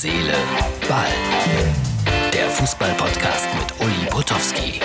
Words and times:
Seele, 0.00 0.32
Ball. 0.88 1.08
Der 2.32 2.48
Fußball-Podcast 2.50 3.48
mit 3.52 3.84
Uli 3.84 4.06
Potowski. 4.08 4.80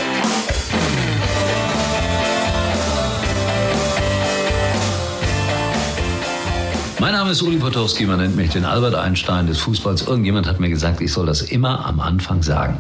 Mein 7.00 7.12
Name 7.12 7.30
ist 7.30 7.44
Uli 7.44 7.58
Potowski, 7.58 8.08
man 8.08 8.22
nennt 8.22 8.36
mich 8.36 8.50
den 8.50 8.66
Albert 8.66 8.96
Einstein 8.96 9.46
des 9.46 9.60
Fußballs. 9.60 10.02
Irgendjemand 10.08 10.48
hat 10.48 10.60
mir 10.60 10.70
gesagt, 10.70 11.00
ich 11.00 11.14
soll 11.14 11.28
das 11.28 11.44
immer 11.44 11.86
am 11.86 12.00
Anfang 12.00 12.42
sagen. 12.42 12.80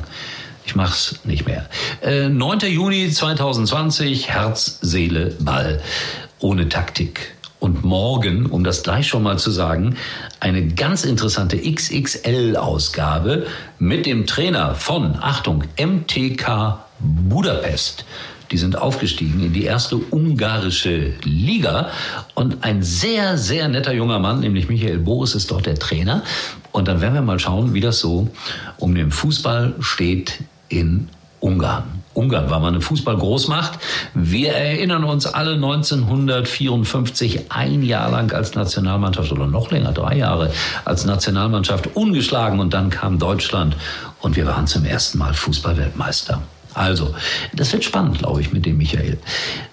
Ich 0.66 0.76
mach's 0.76 1.20
nicht 1.26 1.46
mehr. 1.46 1.70
Äh, 2.02 2.30
9. 2.30 2.62
Juni 2.62 3.12
2020, 3.12 4.30
Herz, 4.30 4.80
Seele, 4.82 5.36
Ball. 5.40 5.84
Ohne 6.40 6.68
Taktik. 6.68 7.36
Und 7.64 7.86
morgen, 7.86 8.48
um 8.48 8.66
das 8.66 8.84
gleich 8.84 9.08
schon 9.08 9.24
mal 9.24 9.40
zu 9.40 9.50
sagen, 9.50 9.96
eine 10.42 10.68
ganz 10.68 11.06
interessante 11.06 11.56
XXL-Ausgabe 11.56 13.48
mit 13.80 14.06
dem 14.06 14.26
Trainer 14.26 14.76
von, 14.76 15.16
Achtung, 15.22 15.64
MTK 15.80 16.80
Budapest. 17.00 18.04
Die 18.52 18.58
sind 18.58 18.78
aufgestiegen 18.78 19.42
in 19.42 19.54
die 19.54 19.64
erste 19.64 19.96
ungarische 19.96 21.14
Liga. 21.24 21.90
Und 22.36 22.66
ein 22.66 22.84
sehr, 22.84 23.38
sehr 23.38 23.70
netter 23.70 23.94
junger 23.94 24.20
Mann, 24.20 24.42
nämlich 24.42 24.68
Michael 24.68 25.00
Boris, 25.00 25.34
ist 25.34 25.50
dort 25.50 25.66
der 25.66 25.76
Trainer. 25.76 26.22
Und 26.74 26.90
dann 26.90 27.00
werden 27.00 27.14
wir 27.14 27.22
mal 27.22 27.40
schauen, 27.40 27.74
wie 27.74 27.80
das 27.80 27.98
so 28.00 28.28
um 28.76 28.94
den 28.94 29.10
Fußball 29.10 29.76
steht 29.80 30.44
in 30.68 31.08
Ungarn. 31.40 32.03
Ungarn 32.14 32.50
war 32.50 32.60
mal 32.60 32.68
eine 32.68 32.82
Fußballgroßmacht. 32.82 33.80
Wir 34.14 34.54
erinnern 34.54 35.04
uns 35.04 35.26
alle 35.26 35.54
1954 35.54 37.52
ein 37.52 37.84
Jahr 37.84 38.10
lang 38.12 38.32
als 38.34 38.56
Nationalmannschaft 38.56 39.32
oder 39.32 39.48
noch 39.48 39.72
länger, 39.72 39.92
drei 39.92 40.18
Jahre 40.18 40.52
als 40.86 41.06
Nationalmannschaft 41.06 41.96
ungeschlagen 41.96 42.60
und 42.60 42.74
dann 42.74 42.90
kam 42.90 43.20
Deutschland 43.20 43.76
und 44.22 44.36
wir 44.36 44.46
waren 44.46 44.68
zum 44.68 44.86
ersten 44.86 45.18
Mal 45.18 45.34
Fußballweltmeister. 45.34 46.42
Also, 46.74 47.14
das 47.54 47.72
wird 47.74 47.84
spannend, 47.84 48.20
glaube 48.20 48.42
ich, 48.42 48.52
mit 48.52 48.66
dem 48.66 48.78
Michael. 48.78 49.18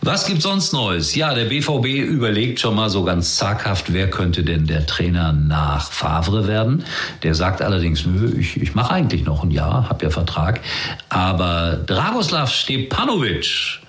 Was 0.03 0.27
gibt 0.27 0.43
sonst 0.43 0.73
Neues? 0.73 1.15
Ja, 1.15 1.35
der 1.35 1.47
BVB 1.47 1.87
überlegt 1.87 2.61
schon 2.61 2.75
mal 2.75 2.91
so 2.91 3.05
ganz 3.05 3.37
zaghaft, 3.37 3.93
wer 3.93 4.11
könnte 4.11 4.45
denn 4.45 4.67
der 4.67 4.87
Trainer 4.87 5.33
nach 5.33 5.91
Favre 5.91 6.47
werden. 6.47 6.85
Der 7.23 7.35
sagt 7.35 7.63
allerdings, 7.63 8.05
nö, 8.07 8.35
ich, 8.39 8.61
ich 8.61 8.75
mache 8.75 8.93
eigentlich 8.93 9.25
noch 9.25 9.43
ein 9.43 9.51
Jahr, 9.51 9.89
habe 9.89 10.05
ja 10.05 10.11
Vertrag. 10.11 10.61
Aber 11.09 11.79
Dragoslav 11.87 12.53
Stepanovic, 12.53 13.81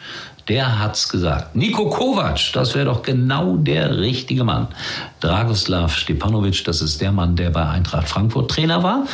der 0.52 0.80
hat's 0.80 1.08
gesagt. 1.08 1.56
Niko 1.56 1.90
Kovac, 1.90 2.52
das 2.52 2.76
wäre 2.76 2.84
doch 2.84 3.04
genau 3.04 3.56
der 3.56 4.00
richtige 4.00 4.44
Mann. 4.44 4.68
Dragoslav 5.22 5.96
Stepanovic, 5.96 6.66
das 6.66 6.82
ist 6.82 7.00
der 7.00 7.14
Mann, 7.14 7.38
der 7.38 7.52
bei 7.52 7.66
Eintracht 7.66 8.10
Frankfurt 8.10 8.52
Trainer 8.52 8.84
war. 8.84 9.06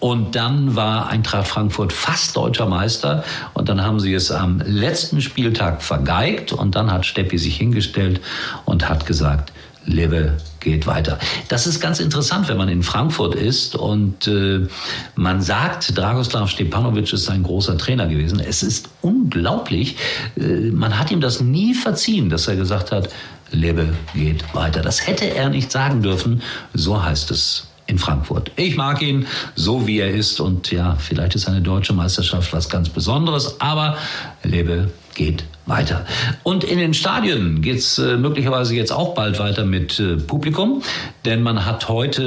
Und 0.00 0.34
dann 0.36 0.74
war 0.74 1.08
Eintracht 1.08 1.48
Frankfurt 1.48 1.92
fast 1.92 2.34
deutscher 2.34 2.64
Meister. 2.64 3.24
Und 3.52 3.68
dann 3.68 3.84
haben 3.84 4.00
sie 4.00 4.14
es 4.14 4.30
am 4.30 4.62
letzten 4.64 5.20
Spieltag 5.20 5.82
vergeigt. 5.82 6.54
Und 6.54 6.76
dann 6.76 6.90
hat 6.90 7.04
Steppi 7.04 7.36
sich 7.36 7.58
hingestellt 7.58 8.22
und 8.64 8.88
hat 8.88 9.04
gesagt, 9.04 9.52
Lebe 9.84 10.38
geht 10.66 10.86
weiter. 10.86 11.18
Das 11.48 11.66
ist 11.66 11.80
ganz 11.80 12.00
interessant, 12.00 12.48
wenn 12.48 12.56
man 12.56 12.68
in 12.68 12.82
Frankfurt 12.82 13.36
ist 13.36 13.76
und 13.76 14.26
äh, 14.26 14.66
man 15.14 15.40
sagt, 15.40 15.96
Dragoslav 15.96 16.50
Stepanovic 16.50 17.12
ist 17.12 17.30
ein 17.30 17.44
großer 17.44 17.78
Trainer 17.78 18.08
gewesen. 18.08 18.40
Es 18.40 18.64
ist 18.64 18.90
unglaublich. 19.00 19.96
Äh, 20.36 20.70
man 20.72 20.98
hat 20.98 21.12
ihm 21.12 21.20
das 21.20 21.40
nie 21.40 21.72
verziehen, 21.72 22.30
dass 22.30 22.48
er 22.48 22.56
gesagt 22.56 22.90
hat, 22.90 23.08
Lebe 23.52 23.90
geht 24.12 24.42
weiter. 24.54 24.82
Das 24.82 25.06
hätte 25.06 25.32
er 25.32 25.48
nicht 25.50 25.70
sagen 25.70 26.02
dürfen. 26.02 26.42
So 26.74 27.00
heißt 27.00 27.30
es 27.30 27.68
in 27.86 27.98
Frankfurt. 27.98 28.50
Ich 28.56 28.76
mag 28.76 29.00
ihn 29.00 29.26
so, 29.54 29.86
wie 29.86 30.00
er 30.00 30.10
ist. 30.10 30.40
Und 30.40 30.72
ja, 30.72 30.96
vielleicht 30.98 31.36
ist 31.36 31.46
eine 31.46 31.60
deutsche 31.60 31.92
Meisterschaft 31.92 32.52
was 32.52 32.68
ganz 32.68 32.88
Besonderes, 32.88 33.60
aber 33.60 33.96
Lebe 34.42 34.90
geht 35.16 35.44
weiter. 35.66 36.04
Und 36.44 36.62
in 36.62 36.78
den 36.78 36.94
Stadien 36.94 37.60
geht's 37.60 37.98
äh, 37.98 38.16
möglicherweise 38.16 38.76
jetzt 38.76 38.92
auch 38.92 39.14
bald 39.14 39.40
weiter 39.40 39.64
mit 39.64 39.98
äh, 39.98 40.16
Publikum, 40.16 40.82
denn 41.24 41.42
man 41.42 41.66
hat 41.66 41.88
heute 41.88 42.22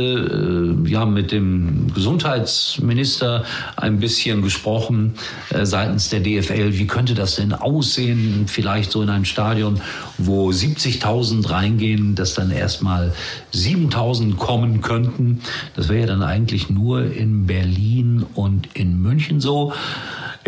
äh, 0.85 0.89
ja 0.89 1.05
mit 1.05 1.31
dem 1.31 1.93
Gesundheitsminister 1.93 3.45
ein 3.77 3.99
bisschen 3.99 4.41
gesprochen 4.41 5.13
äh, 5.51 5.65
seitens 5.65 6.09
der 6.09 6.19
DFL. 6.19 6.77
Wie 6.77 6.87
könnte 6.87 7.13
das 7.13 7.35
denn 7.35 7.53
aussehen? 7.53 8.45
Vielleicht 8.47 8.91
so 8.91 9.01
in 9.01 9.09
ein 9.09 9.23
Stadion, 9.23 9.79
wo 10.17 10.49
70.000 10.49 11.49
reingehen, 11.49 12.15
dass 12.15 12.33
dann 12.33 12.51
erstmal 12.51 13.13
7.000 13.53 14.35
kommen 14.35 14.81
könnten. 14.81 15.41
Das 15.77 15.87
wäre 15.87 16.01
ja 16.01 16.07
dann 16.07 16.23
eigentlich 16.23 16.69
nur 16.69 17.05
in 17.05 17.45
Berlin 17.45 18.25
und 18.33 18.67
in 18.73 19.01
München 19.01 19.39
so. 19.39 19.71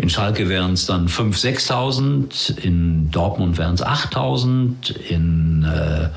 In 0.02 0.10
Schalke 0.10 0.48
wären 0.48 0.72
es 0.72 0.86
dann 0.86 1.06
5.000, 1.06 1.68
6.000, 1.70 2.58
in 2.58 3.12
Dortmund 3.12 3.56
wären 3.56 3.74
es 3.74 3.84
8.000, 3.84 4.96
in 4.96 5.62
äh, 5.62 6.08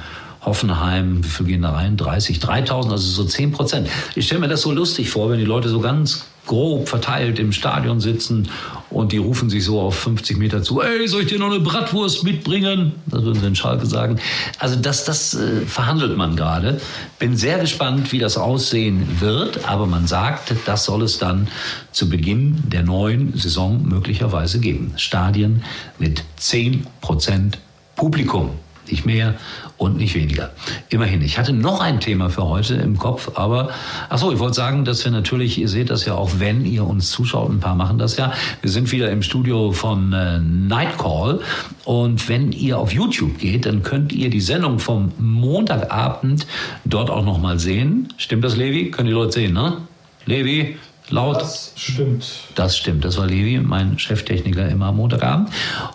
Hoffenheim, 0.44 1.24
wie 1.24 1.28
viel 1.28 1.46
gehen 1.46 1.62
da 1.62 1.70
rein? 1.70 1.96
30, 1.96 2.40
3000, 2.40 2.94
also 2.94 3.08
so 3.08 3.24
10 3.26 3.52
Prozent. 3.52 3.88
Ich 4.16 4.26
stelle 4.26 4.42
mir 4.42 4.48
das 4.48 4.62
so 4.62 4.72
lustig 4.72 5.12
vor, 5.12 5.30
wenn 5.30 5.38
die 5.38 5.46
Leute 5.46 5.70
so 5.70 5.82
ganz 5.82 6.26
grob 6.46 6.88
verteilt 6.88 7.40
im 7.40 7.52
Stadion 7.52 8.00
sitzen 8.00 8.50
und 8.90 9.12
die 9.12 9.18
rufen 9.18 9.50
sich 9.50 9.66
so 9.66 9.82
auf 9.82 9.96
50 9.96 10.38
Meter 10.38 10.62
zu, 10.64 10.82
ey, 10.82 11.08
soll 11.08 11.22
ich 11.22 11.28
dir 11.28 11.40
noch 11.40 11.52
eine 11.52 11.60
Bratwurst 11.60 12.24
mitbringen? 12.24 12.94
Das 13.08 13.24
würden 13.24 13.40
sie 13.42 13.48
in 13.48 13.56
Schalke 13.56 13.86
sagen. 13.86 14.20
Also 14.60 14.76
das, 14.76 15.06
das 15.06 15.34
äh, 15.34 15.62
verhandelt 15.62 16.18
man 16.18 16.36
gerade. 16.36 16.80
Bin 17.20 17.36
sehr 17.36 17.60
gespannt, 17.60 18.12
wie 18.12 18.20
das 18.20 18.38
aussehen 18.38 19.20
wird, 19.20 19.68
aber 19.68 19.86
man 19.86 20.08
sagt, 20.08 20.54
das 20.66 20.86
soll 20.86 21.04
es 21.04 21.18
dann 21.18 21.48
zu 21.92 22.10
Beginn 22.10 22.64
der 22.68 22.84
neuen 22.84 23.38
Saison 23.38 23.84
möglicherweise 23.88 24.60
geben. 24.60 24.94
Stadien 24.98 25.64
mit 26.00 26.24
10 26.38 26.86
Prozent 27.02 27.60
Publikum 27.96 28.52
nicht 28.92 29.06
mehr 29.06 29.36
und 29.78 29.98
nicht 29.98 30.16
weniger. 30.16 30.52
Immerhin. 30.90 31.22
Ich 31.22 31.38
hatte 31.38 31.54
noch 31.54 31.82
ein 31.82 32.00
Thema 32.00 32.30
für 32.30 32.46
heute 32.46 32.76
im 32.76 32.98
Kopf, 32.98 33.32
aber 33.36 33.70
ach 34.10 34.18
so, 34.18 34.32
ich 34.32 34.40
wollte 34.40 34.56
sagen, 34.56 34.86
dass 34.86 35.04
wir 35.04 35.12
natürlich, 35.12 35.58
ihr 35.58 35.68
seht 35.68 35.90
das 35.90 36.06
ja 36.06 36.16
auch, 36.16 36.32
wenn 36.38 36.66
ihr 36.66 36.86
uns 36.86 37.10
zuschaut, 37.10 37.50
ein 37.50 37.60
paar 37.60 37.76
machen 37.76 37.98
das 37.98 38.18
ja. 38.18 38.34
Wir 38.62 38.72
sind 38.72 38.92
wieder 38.92 39.12
im 39.12 39.22
Studio 39.22 39.72
von 39.72 40.14
äh, 40.14 40.40
Nightcall 40.40 41.42
und 41.84 42.28
wenn 42.30 42.52
ihr 42.52 42.78
auf 42.78 42.92
YouTube 42.92 43.38
geht, 43.38 43.66
dann 43.66 43.84
könnt 43.84 44.14
ihr 44.14 44.30
die 44.30 44.42
Sendung 44.42 44.80
vom 44.80 45.12
Montagabend 45.18 46.48
dort 46.86 47.10
auch 47.10 47.26
noch 47.26 47.40
mal 47.40 47.60
sehen. 47.60 48.14
Stimmt 48.18 48.44
das, 48.44 48.56
Levi? 48.56 48.92
Können 48.92 49.08
die 49.08 49.14
Leute 49.14 49.34
sehen, 49.34 49.54
ne? 49.54 49.78
Levi, 50.26 50.78
laut. 51.10 51.42
Das 51.42 51.72
stimmt. 51.76 52.26
Das 52.56 52.78
stimmt. 52.78 53.06
Das 53.06 53.18
war 53.18 53.28
Levi, 53.28 53.60
mein 53.60 53.98
Cheftechniker 53.98 54.68
immer 54.68 54.88
am 54.88 54.98
Montagabend. 54.98 55.50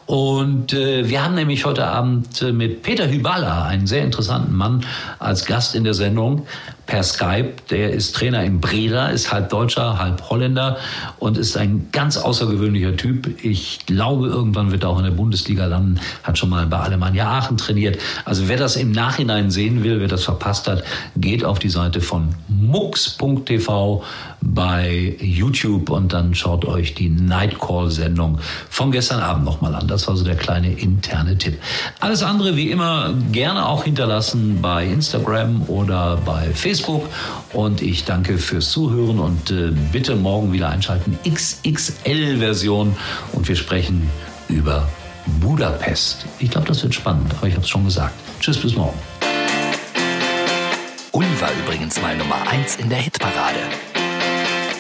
Und 0.07 0.73
äh, 0.73 1.09
wir 1.09 1.25
haben 1.25 1.35
nämlich 1.35 1.65
heute 1.65 1.87
Abend 1.87 2.43
äh, 2.43 2.53
mit 2.53 2.83
Peter 2.83 3.09
Hyballa, 3.09 3.65
einen 3.65 3.87
sehr 3.87 4.05
interessanten 4.05 4.55
Mann, 4.55 4.85
als 5.19 5.45
Gast 5.45 5.75
in 5.75 5.85
der 5.85 5.95
Sendung 5.95 6.47
per 6.91 7.03
Skype. 7.05 7.55
Der 7.71 7.91
ist 7.93 8.17
Trainer 8.17 8.43
in 8.45 8.61
Breda, 8.61 9.09
ist 9.09 9.33
halb 9.33 9.49
Deutscher, 9.49 9.99
halb 9.99 10.29
Holländer 10.29 10.77
und 11.19 11.39
ist 11.39 11.57
ein 11.57 11.89
ganz 11.93 12.17
außergewöhnlicher 12.17 12.97
Typ. 12.97 13.45
Ich 13.45 13.87
glaube, 13.87 14.27
irgendwann 14.27 14.73
wird 14.73 14.83
er 14.83 14.91
auch 14.91 14.99
in 14.99 15.05
der 15.05 15.13
Bundesliga 15.13 15.67
landen. 15.67 16.01
Hat 16.25 16.37
schon 16.37 16.51
mal 16.51 16.67
bei 16.67 16.79
Alemannia 16.79 17.31
Aachen 17.31 17.57
trainiert. 17.57 17.99
Also 18.25 18.49
wer 18.49 18.57
das 18.57 18.77
im 18.77 18.91
Nachhinein 18.91 19.51
sehen 19.51 19.85
will, 19.85 20.01
wer 20.01 20.09
das 20.09 20.25
verpasst 20.25 20.67
hat, 20.67 20.83
geht 21.17 21.45
auf 21.45 21.61
die 21.61 21.71
Seite 21.71 22.01
von 22.01 22.35
mux.tv 22.49 24.03
bei 24.41 25.17
YouTube 25.21 25.91
und 25.91 26.13
dann 26.13 26.35
schaut 26.35 26.65
euch 26.65 26.95
die 26.95 27.09
Nightcall-Sendung 27.09 28.39
von 28.69 28.91
gestern 28.91 29.21
Abend 29.21 29.45
nochmal 29.45 29.75
an. 29.75 29.87
Das 29.87 30.09
war 30.09 30.17
so 30.17 30.25
der 30.25 30.37
kleine 30.37 30.73
interne 30.73 31.37
Tipp. 31.37 31.59
Alles 32.01 32.23
andere 32.23 32.57
wie 32.57 32.71
immer 32.71 33.15
gerne 33.33 33.69
auch 33.69 33.85
hinterlassen 33.85 34.61
bei 34.63 34.87
Instagram 34.87 35.63
oder 35.69 36.17
bei 36.25 36.51
Facebook. 36.53 37.09
Und 37.53 37.83
ich 37.83 38.05
danke 38.05 38.39
fürs 38.39 38.71
Zuhören 38.71 39.19
und 39.19 39.51
äh, 39.51 39.73
bitte 39.93 40.17
morgen 40.17 40.53
wieder 40.53 40.69
einschalten. 40.69 41.19
XXL-Version 41.29 42.97
und 43.33 43.49
wir 43.49 43.57
sprechen 43.57 44.11
über 44.49 44.89
Budapest. 45.41 46.27
Ich 46.39 46.51
glaube, 46.51 46.67
das 46.67 46.83
wird 46.83 46.95
spannend, 46.95 47.33
aber 47.37 47.47
ich 47.47 47.55
habe 47.55 47.63
es 47.63 47.69
schon 47.69 47.85
gesagt. 47.85 48.15
Tschüss, 48.41 48.59
bis 48.59 48.75
morgen. 48.75 48.99
Uli 51.13 51.29
war 51.41 51.51
übrigens 51.65 52.01
mal 52.01 52.17
Nummer 52.17 52.37
1 52.49 52.77
in 52.77 52.89
der 52.89 52.99
Hitparade. 52.99 53.59